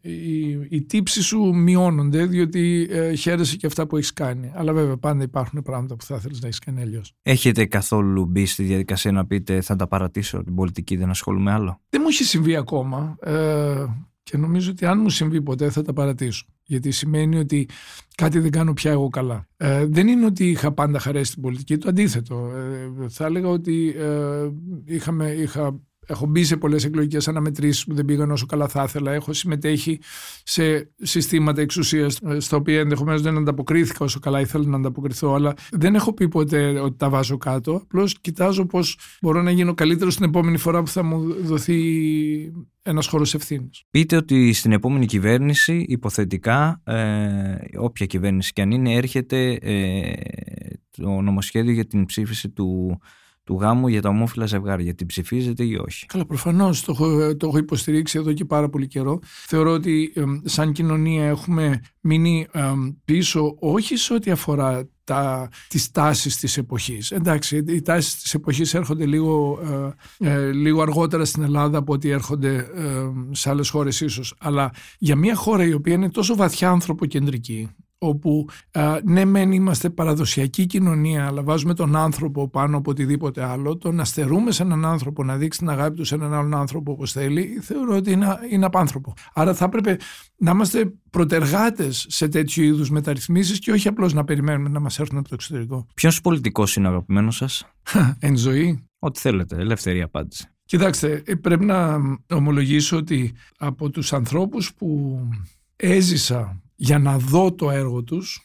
[0.00, 4.52] οι, οι τύψεις σου μειώνονται διότι ε, χαίρεσαι και αυτά που έχεις κάνει.
[4.54, 7.12] Αλλά βέβαια πάντα υπάρχουν πράγματα που θα ήθελες να έχεις κάνει αλλιώς.
[7.22, 11.80] Έχετε καθόλου μπει στη διαδικασία να πείτε θα τα παρατήσω την πολιτική, δεν ασχολούμαι άλλο.
[11.88, 13.16] Δεν μου έχει συμβεί ακόμα.
[13.20, 13.84] Ε,
[14.22, 16.46] και νομίζω ότι αν μου συμβεί ποτέ θα τα παρατήσω.
[16.64, 17.68] Γιατί σημαίνει ότι
[18.14, 19.46] κάτι δεν κάνω πια εγώ καλά.
[19.56, 22.50] Ε, δεν είναι ότι είχα πάντα χαρέσει την πολιτική, το αντίθετο.
[22.56, 24.48] Ε, θα έλεγα ότι ε,
[24.84, 25.80] είχαμε, είχα
[26.10, 29.12] έχω μπει σε πολλές εκλογικές αναμετρήσεις που δεν πήγαν όσο καλά θα ήθελα.
[29.12, 29.98] Έχω συμμετέχει
[30.42, 35.34] σε συστήματα εξουσίας στα οποία ενδεχομένως δεν ανταποκρίθηκα όσο καλά ήθελα να ανταποκριθώ.
[35.34, 37.74] Αλλά δεν έχω πει ποτέ ότι τα βάζω κάτω.
[37.74, 41.78] Απλώς κοιτάζω πώς μπορώ να γίνω καλύτερος την επόμενη φορά που θα μου δοθεί
[42.82, 43.84] ένας χώρος ευθύνης.
[43.90, 50.12] Πείτε ότι στην επόμενη κυβέρνηση, υποθετικά, ε, όποια κυβέρνηση και αν είναι, έρχεται ε,
[50.90, 53.00] το νομοσχέδιο για την ψήφιση του,
[53.44, 54.94] του γάμου για τα ομόφυλα ζευγάρια.
[54.94, 56.06] Την ψηφίζετε ή όχι.
[56.06, 59.18] Καλά, προφανώς το, έχω, το έχω υποστηρίξει εδώ και πάρα πολύ καιρό.
[59.46, 62.62] Θεωρώ ότι ε, σαν κοινωνία έχουμε μείνει ε,
[63.04, 67.10] πίσω όχι σε ό,τι αφορά τα, τις τάσεις της εποχής.
[67.10, 69.58] Εντάξει, οι τάσεις της εποχής έρχονται λίγο,
[70.18, 74.34] ε, ε, λίγο αργότερα στην Ελλάδα από ότι έρχονται ε, σε άλλες χώρες ίσως.
[74.38, 77.68] Αλλά για μια χώρα η οποία είναι τόσο βαθιά ανθρωποκεντρική,
[78.02, 78.48] όπου
[79.04, 84.04] ναι μεν είμαστε παραδοσιακή κοινωνία αλλά βάζουμε τον άνθρωπο πάνω από οτιδήποτε άλλο το να
[84.04, 87.58] στερούμε σε έναν άνθρωπο να δείξει την αγάπη του σε έναν άλλον άνθρωπο όπως θέλει
[87.62, 89.14] θεωρώ ότι είναι, είναι απάνθρωπο.
[89.34, 89.96] Άρα θα έπρεπε
[90.36, 95.18] να είμαστε προτεργάτες σε τέτοιου είδους μεταρρυθμίσεις και όχι απλώς να περιμένουμε να μας έρθουν
[95.18, 95.86] από το εξωτερικό.
[95.94, 97.66] Ποιος πολιτικός είναι αγαπημένος σας;
[98.18, 98.84] Εν ζωή.
[98.98, 100.48] Ό,τι θέλετε, ελεύθερη απάντηση.
[100.64, 101.98] Κοιτάξτε, ε, πρέπει να
[102.30, 105.20] ομολογήσω ότι από τους ανθρώπους που
[105.76, 108.42] έζησα για να δω το έργο τους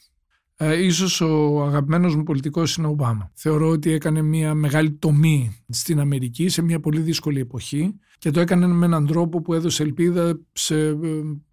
[0.58, 3.32] ε, ίσως ο αγαπημένος μου πολιτικός είναι ο Ομπάμα.
[3.34, 8.40] Θεωρώ ότι έκανε μια μεγάλη τομή στην Αμερική σε μια πολύ δύσκολη εποχή και το
[8.40, 10.96] έκανε με έναν τρόπο που έδωσε ελπίδα σε, ε,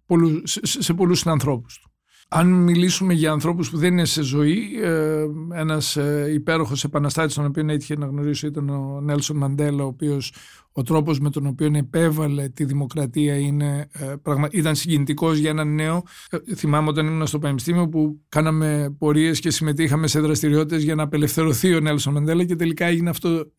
[0.05, 1.91] πολλούς, σε, σε πολλούς συνανθρώπους του.
[2.29, 7.45] Αν μιλήσουμε για ανθρώπους που δεν είναι σε ζωή, ε, ένας ε, υπέροχος επαναστάτης τον
[7.45, 10.33] οποίο έτυχε να γνωρίσω ήταν ο Νέλσον Μαντέλα, ο οποίος
[10.71, 14.13] ο τρόπος με τον οποίο επέβαλε τη δημοκρατία είναι, ε,
[14.51, 16.03] ήταν συγκινητικός για έναν νέο.
[16.55, 21.75] Θυμάμαι όταν ήμουν στο Πανεπιστήμιο που κάναμε πορείες και συμμετείχαμε σε δραστηριότητες για να απελευθερωθεί
[21.75, 23.51] ο Νέλσον Μαντέλα και τελικά έγινε αυτό,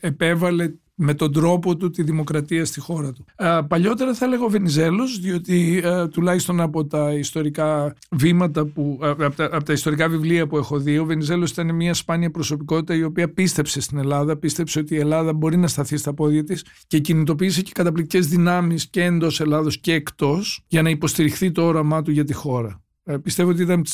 [0.00, 3.24] επέβαλε με τον τρόπο του τη δημοκρατία στη χώρα του.
[3.36, 9.08] Ε, παλιότερα θα έλεγα ο Βενιζέλος, διότι ε, τουλάχιστον από τα ιστορικά βήματα, που, ε,
[9.08, 12.94] από, τα, από, τα, ιστορικά βιβλία που έχω δει, ο Βενιζέλος ήταν μια σπάνια προσωπικότητα
[12.94, 16.64] η οποία πίστεψε στην Ελλάδα, πίστεψε ότι η Ελλάδα μπορεί να σταθεί στα πόδια της
[16.86, 22.02] και κινητοποίησε και καταπληκτικές δυνάμεις και εντός Ελλάδος και εκτός για να υποστηριχθεί το όραμά
[22.02, 22.80] του για τη χώρα.
[23.04, 23.84] Ε, πιστεύω ότι ήταν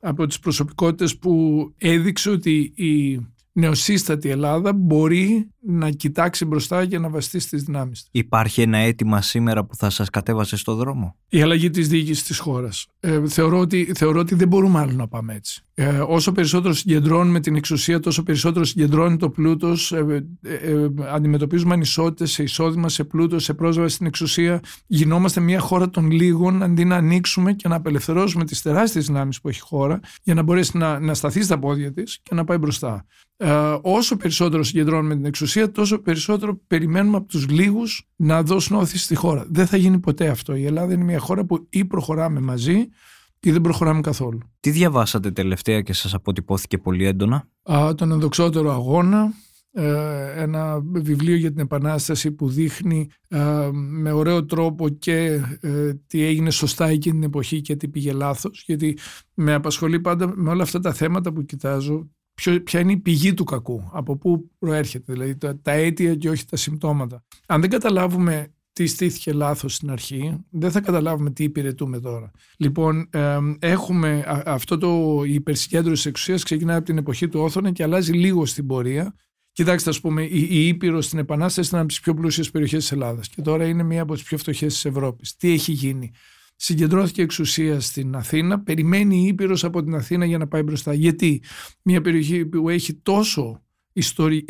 [0.00, 3.20] από τις προσωπικότητες που έδειξε ότι η
[3.60, 9.64] νεοσύστατη Ελλάδα μπορεί να κοιτάξει μπροστά και να βαστεί στις δυνάμεις Υπάρχει ένα αίτημα σήμερα
[9.64, 12.86] που θα σας κατέβασε στο δρόμο; Η αλλαγή της διοίκησης της χώρας.
[13.00, 15.64] Ε, θεωρώ, ότι, θεωρώ ότι δεν μπορούμε άλλο να πάμε έτσι.
[15.74, 21.74] Ε, όσο περισσότερο συγκεντρώνουμε την εξουσία, τόσο περισσότερο συγκεντρώνει το πλούτος, ε, ε, ε, αντιμετωπίζουμε
[21.74, 24.60] ανισότητες σε εισόδημα, σε πλούτος, σε πρόσβαση στην εξουσία.
[24.86, 29.48] Γινόμαστε μια χώρα των λίγων αντί να ανοίξουμε και να απελευθερώσουμε τις τεράστιες δυνάμεις που
[29.48, 32.58] έχει η χώρα για να μπορέσει να, να σταθεί στα πόδια της και να πάει
[32.58, 33.06] μπροστά.
[33.42, 39.04] Ε, όσο περισσότερο συγκεντρώνουμε την εξουσία, τόσο περισσότερο περιμένουμε από τους λίγους να δώσουν όθηση
[39.04, 39.46] στη χώρα.
[39.48, 40.54] Δεν θα γίνει ποτέ αυτό.
[40.54, 42.88] Η Ελλάδα είναι μια χώρα που ή προχωράμε μαζί
[43.40, 44.40] ή δεν προχωράμε καθόλου.
[44.60, 49.32] Τι διαβάσατε τελευταία και σας αποτυπώθηκε πολύ έντονα; Α, τον ενδοξότερο αγώνα,
[49.72, 56.22] ε, ένα βιβλίο για την Επανάσταση που δείχνει ε, με ωραίο τρόπο και ε, τι
[56.22, 58.98] έγινε σωστά εκείνη την εποχή και τι πήγε λάθος γιατί
[59.34, 62.08] με απασχολεί πάντα με όλα αυτά τα θέματα που κοιτάζω
[62.64, 66.44] ποια είναι η πηγή του κακού, από πού προέρχεται, δηλαδή τα, τα αίτια και όχι
[66.44, 67.24] τα συμπτώματα.
[67.46, 72.30] Αν δεν καταλάβουμε τι στήθηκε λάθος στην αρχή, δεν θα καταλάβουμε τι υπηρετούμε τώρα.
[72.56, 73.08] Λοιπόν,
[73.58, 78.12] έχουμε αυτό το η υπερσυγκέντρωση της εξουσίας ξεκινάει από την εποχή του Όθωνα και αλλάζει
[78.12, 79.14] λίγο στην πορεία.
[79.52, 82.92] Κοιτάξτε, ας πούμε, η, η Ήπειρος στην Επανάσταση ήταν από τις πιο πλούσιες περιοχές της
[82.92, 85.36] Ελλάδας και τώρα είναι μία από τις πιο φτωχές της Ευρώπης.
[85.36, 86.10] Τι έχει γίνει;
[86.62, 90.94] Συγκεντρώθηκε εξουσία στην Αθήνα, περιμένει η Ήπειρος από την Αθήνα για να πάει μπροστά.
[90.94, 91.42] Γιατί
[91.82, 94.44] μια περιοχή που έχει τόσο ιστορι...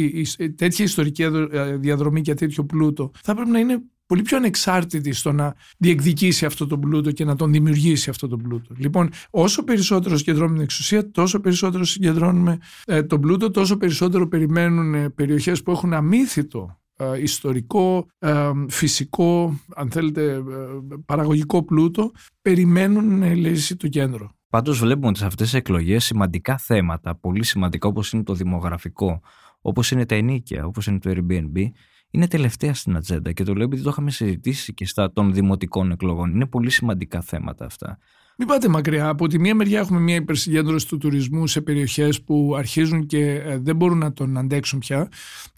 [0.56, 5.32] τέτοια ιστορική ε, διαδρομή και τέτοιο πλούτο θα πρέπει να είναι πολύ πιο ανεξάρτητη στο
[5.32, 8.74] να διεκδικήσει αυτό τον πλούτο και να τον δημιουργήσει αυτό τον πλούτο.
[8.78, 14.94] Λοιπόν, όσο περισσότερο συγκεντρώνουμε την εξουσία, τόσο περισσότερο συγκεντρώνουμε ε, τον πλούτο, τόσο περισσότερο περιμένουν
[14.94, 16.79] ε, περιοχές που έχουν αμύθιτο ε,
[17.20, 20.42] ιστορικό, ε, φυσικό, αν θέλετε, ε,
[21.06, 22.10] παραγωγικό πλούτο,
[22.42, 24.30] περιμένουν να λύσει το κέντρο.
[24.50, 29.20] Πάντως βλέπουμε ότι σε αυτές τις εκλογές σημαντικά θέματα, πολύ σημαντικά όπως είναι το δημογραφικό,
[29.60, 31.70] όπως είναι τα ενίκια, όπως είναι το Airbnb,
[32.10, 35.90] είναι τελευταία στην ατζέντα και το λέω επειδή το είχαμε συζητήσει και στα των δημοτικών
[35.90, 36.30] εκλογών.
[36.30, 37.98] Είναι πολύ σημαντικά θέματα αυτά.
[38.42, 39.08] Μην πάτε μακριά.
[39.08, 43.58] Από τη μία μεριά έχουμε μια υπερσυγκέντρωση του τουρισμού σε περιοχές που αρχίζουν και ε,
[43.58, 45.08] δεν μπορούν να τον αντέξουν πια.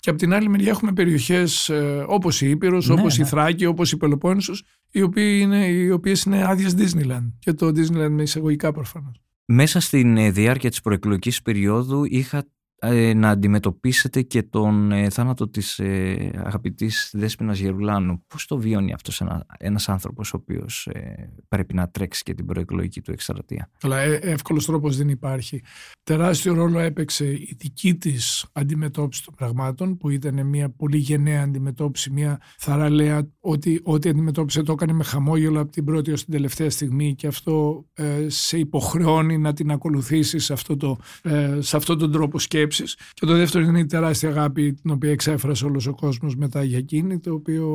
[0.00, 3.26] Και από την άλλη μεριά έχουμε περιοχές ε, όπως η Ήπειρος, ναι, όπως η ναι.
[3.26, 7.32] Θράκη, όπως η Πελοπόννησος, οι, είναι, οι οποίες είναι άδειες Disneyland.
[7.38, 9.22] Και το Disneyland με εισαγωγικά προφανώς.
[9.44, 12.44] Μέσα στην ε, διάρκεια της προεκλογικής περίοδου είχα
[12.84, 18.24] ε, να αντιμετωπίσετε και τον ε, θάνατο της ε, αγαπητής Δέσποινας Γερουλάνου.
[18.26, 22.46] Πώς το βιώνει αυτός ένα, ένας άνθρωπος ο οποίος ε, πρέπει να τρέξει και την
[22.46, 25.62] προεκλογική του εκστρατεία; Αλλά ε, εύκολος τρόπος δεν υπάρχει.
[26.02, 32.10] Τεράστιο ρόλο έπαιξε η δική της αντιμετώπιση των πραγμάτων που ήταν μια πολύ γενναία αντιμετώπιση,
[32.10, 36.70] μια θαραλέα ότι ό,τι αντιμετώπισε το έκανε με χαμόγελο από την πρώτη ως την τελευταία
[36.70, 41.98] στιγμή και αυτό ε, σε υποχρεώνει να την ακολουθήσεις σε αυτό, το, ε, σε αυτόν
[41.98, 42.38] τον τρόπο
[42.72, 42.96] σκέψης.
[43.12, 46.78] Και το δεύτερο είναι η τεράστια αγάπη την οποία εξέφρασε όλος ο κόσμος μετά για
[46.78, 47.66] εκείνη το οποίο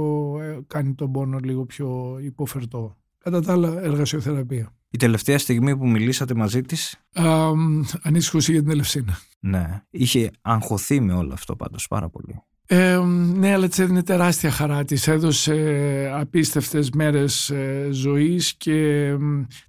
[0.41, 2.97] ε, κάνει τον πόνο λίγο πιο υποφερτό.
[3.17, 4.71] Κατά τα άλλα εργασιοθεραπεία.
[4.89, 6.99] Η τελευταία στιγμή που μιλήσατε μαζί της...
[8.01, 9.19] Ανήσυχος για την Ελευσίνα.
[9.39, 12.41] Ναι, είχε αγχωθεί με όλο αυτό πάντως πάρα πολύ.
[12.69, 12.99] Ε,
[13.35, 14.83] ναι, αλλά της έδινε τεράστια χαρά.
[14.83, 19.11] Της έδωσε απίστευτες μέρες ε, ζωής και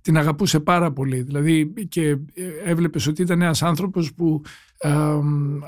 [0.00, 1.22] την αγαπούσε πάρα πολύ.
[1.22, 2.16] Δηλαδή και ε,
[2.64, 4.42] έβλεπες ότι ήταν ένας άνθρωπος που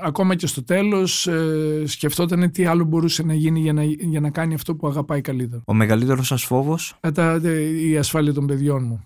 [0.03, 4.29] ακόμα και στο τέλος ε, σκεφτόταν τι άλλο μπορούσε να γίνει για να, για να
[4.29, 5.61] κάνει αυτό που αγαπάει καλύτερα.
[5.65, 6.99] Ο μεγαλύτερος σας φόβος;
[7.89, 9.03] η ασφάλεια των παιδιών μου.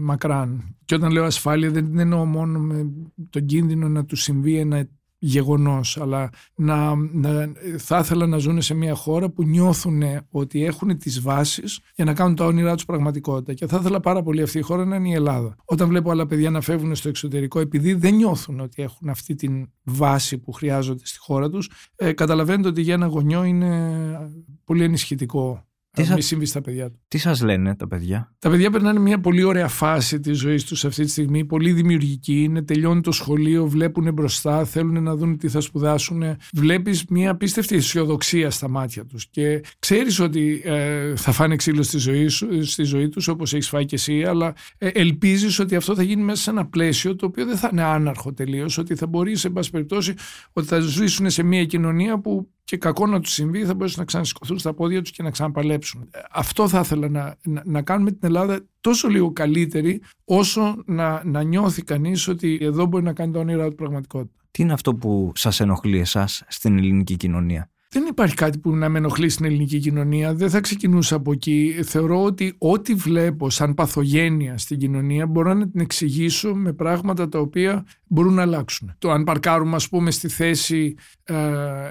[0.00, 0.76] μακράν.
[0.84, 2.90] Και όταν λέω ασφάλεια δεν εννοώ μόνο με
[3.30, 8.74] τον κίνδυνο να του συμβεί ένα γεγονός αλλά να, να, θα ήθελα να ζουν σε
[8.74, 13.54] μια χώρα που νιώθουν ότι έχουν τις βάσεις για να κάνουν τα όνειρά τους πραγματικότητα.
[13.54, 15.56] Και θα ήθελα πάρα πολύ αυτή η χώρα να είναι η Ελλάδα.
[15.64, 19.68] Όταν βλέπω άλλα παιδιά να φεύγουν στο εξωτερικό επειδή δεν νιώθουν ότι έχουν αυτή την
[19.82, 24.30] βάση που χρειάζονται στη χώρα τους ε, καταλαβαίνετε ότι για ένα γονιό είναι
[24.64, 25.67] πολύ ενισχυτικό
[26.02, 26.20] τι σα...
[26.20, 26.98] συμβεί στα παιδιά του.
[27.08, 30.84] Τι σας λένε τα παιδιά; Τα παιδιά περνάνε μια πολύ ωραία φάση της ζωής τους
[30.84, 31.44] αυτή τη στιγμή.
[31.44, 32.42] Πολύ δημιουργική.
[32.42, 36.22] Είναι, τελειώνει το σχολείο, βλέπουν μπροστά, θέλουν να δουν τι θα σπουδάσουν.
[36.52, 39.28] Βλέπεις μια απίστευτη αισιοδοξία στα μάτια τους.
[39.30, 43.68] Και ξέρεις ότι ε, θα φάνε ξύλο στη ζωή, σου, στη ζωή τους, όπως έχεις
[43.68, 47.26] φάει και εσύ, αλλά ε, ελπίζεις ότι αυτό θα γίνει μέσα σε ένα πλαίσιο το
[47.26, 48.78] οποίο δεν θα είναι άναρχο τελείως.
[48.78, 50.14] Ότι θα μπορείς, σε πάση περιπτώσει,
[50.52, 54.04] ότι θα ζήσουν σε μια κοινωνία που και κακό να τους συμβεί θα μπορέσουν να
[54.04, 56.10] ξανασηκωθούν στα πόδια τους και να ξαναπαλέψουν.
[56.30, 61.42] Αυτό θα ήθελα να, να, να κάνουμε την Ελλάδα τόσο λίγο καλύτερη όσο να, να
[61.42, 64.44] νιώθει κανείς ότι εδώ μπορεί να κάνει το όνειρα του πραγματικότητα.
[64.50, 68.88] Τι είναι αυτό που σας ενοχλεί εσάς στην ελληνική κοινωνία; Δεν υπάρχει κάτι που να
[68.88, 70.34] με ενοχλεί στην ελληνική κοινωνία.
[70.34, 71.80] Δεν θα ξεκινούσα από εκεί.
[71.84, 77.38] Θεωρώ ότι ό,τι βλέπω σαν παθογένεια στην κοινωνία μπορώ να την εξηγήσω με πράγματα τα
[77.38, 78.94] οποία μπορούν να αλλάξουν.
[78.98, 81.34] Το αν παρκάρουμε, ας πούμε, στη θέση ε,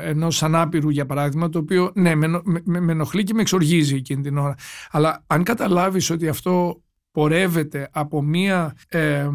[0.02, 4.22] ενός ανάπηρου, για παράδειγμα, το οποίο ναι, με, με, με ενοχλεί και με εξοργίζει εκείνη
[4.22, 4.56] την ώρα.
[4.92, 6.82] Αλλά αν καταλάβεις ότι αυτό
[7.12, 9.30] πορεύεται από μία ε,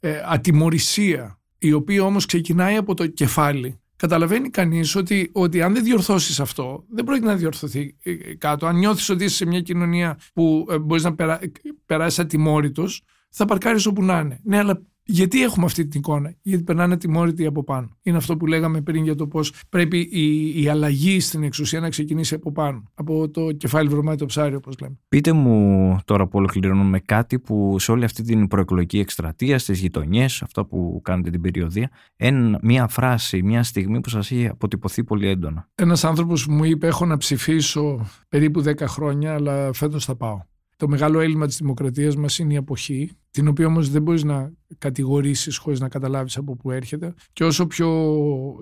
[0.00, 5.84] ε, ατιμορρησία η οποία όμως ξεκινάει από το κεφάλι καταλαβαίνει κανείς ότι, ότι αν δεν
[5.84, 8.66] διορθώσεις αυτό, δεν πρόκειται να διορθωθεί ε, κάτω.
[8.66, 11.40] Αν νιώθεις ότι είσαι σε μια κοινωνία που ε, μπορείς να περά,
[11.86, 14.40] περάσεις ατιμόρυτος, θα παρκάρεις όπου να είναι.
[14.44, 17.88] Ναι, αλλά γιατί έχουμε αυτή την εικόνα, Γιατί περνάνε τιμόρυτοι από πάνω.
[18.02, 21.88] Είναι αυτό που λέγαμε πριν για το πώς πρέπει η, η αλλαγή στην εξουσία να
[21.88, 22.82] ξεκινήσει από πάνω.
[22.94, 24.98] Από το κεφάλι βρωμάει το ψάρι, όπως λέμε.
[25.08, 30.42] Πείτε μου τώρα που ολοκληρώνουμε κάτι που σε όλη αυτή την προεκλογική εκστρατεία, στις γειτονιές,
[30.42, 35.28] αυτά που κάνετε την περιοδία, εν, μία φράση, μία στιγμή που σας έχει αποτυπωθεί πολύ
[35.28, 35.68] έντονα.
[35.74, 40.40] Ένας άνθρωπος μου είπε: Έχω να ψηφίσω περίπου 10 χρόνια, αλλά φέτος θα πάω.
[40.76, 44.52] Το μεγάλο έλλειμμα της δημοκρατίας μας είναι η αποχή, την οποία όμως δεν μπορείς να
[44.78, 47.14] κατηγορήσεις χωρίς να καταλάβεις από πού έρχεται.
[47.32, 47.90] Και όσο πιο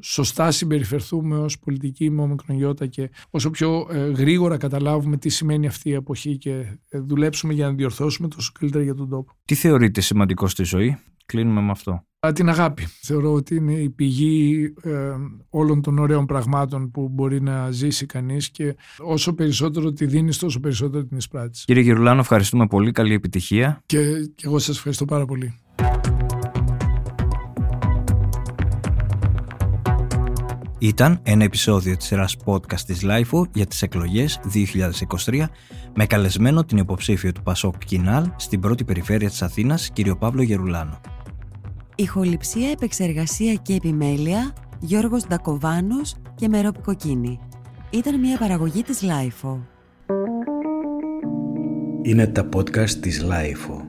[0.02, 5.90] σωστά συμπεριφερθούμε ως πολιτικοί με ομικρονιώτα και όσο πιο ε, γρήγορα καταλάβουμε τι σημαίνει αυτή
[5.90, 6.50] η αποχή και
[6.88, 9.32] ε, δουλέψουμε για να διορθώσουμε, τόσο καλύτερα για τον τόπο.
[9.44, 12.86] Τι θεωρείτε σημαντικό στη ζωή, κλείνουμε με αυτό την αγάπη.
[13.02, 14.90] Θεωρώ ότι είναι η πηγή ε,
[15.48, 20.60] όλων των ωραίων πραγμάτων που μπορεί να ζήσει κανείς και όσο περισσότερο τη δίνεις τόσο
[20.60, 21.64] περισσότερο την εισπράττεις.
[21.64, 22.92] Κύριε Γερουλάνο, ευχαριστούμε πολύ.
[22.92, 23.82] Καλή επιτυχία.
[23.86, 23.98] Και,
[24.34, 25.54] και εγώ σας ευχαριστώ πάρα πολύ.
[30.84, 34.40] Ήταν ένα επεισόδιο της σειράς podcast της LIFO για τις εκλογές
[35.26, 35.44] 2023
[35.94, 41.00] με καλεσμένο την υποψήφιο του Πασόκ Κινάλ στην πρώτη περιφέρεια της Αθήνας, κύριο Παύλο Γερουλάνο.
[41.94, 47.38] Ηχοληψία, επεξεργασία και επιμέλεια Γιώργος Ντακοβάνος και Μερόπη Κοκκίνη.
[47.90, 49.66] Ήταν μια παραγωγή της Λάιφο.
[52.02, 53.83] Είναι τα podcast της Λάιφο.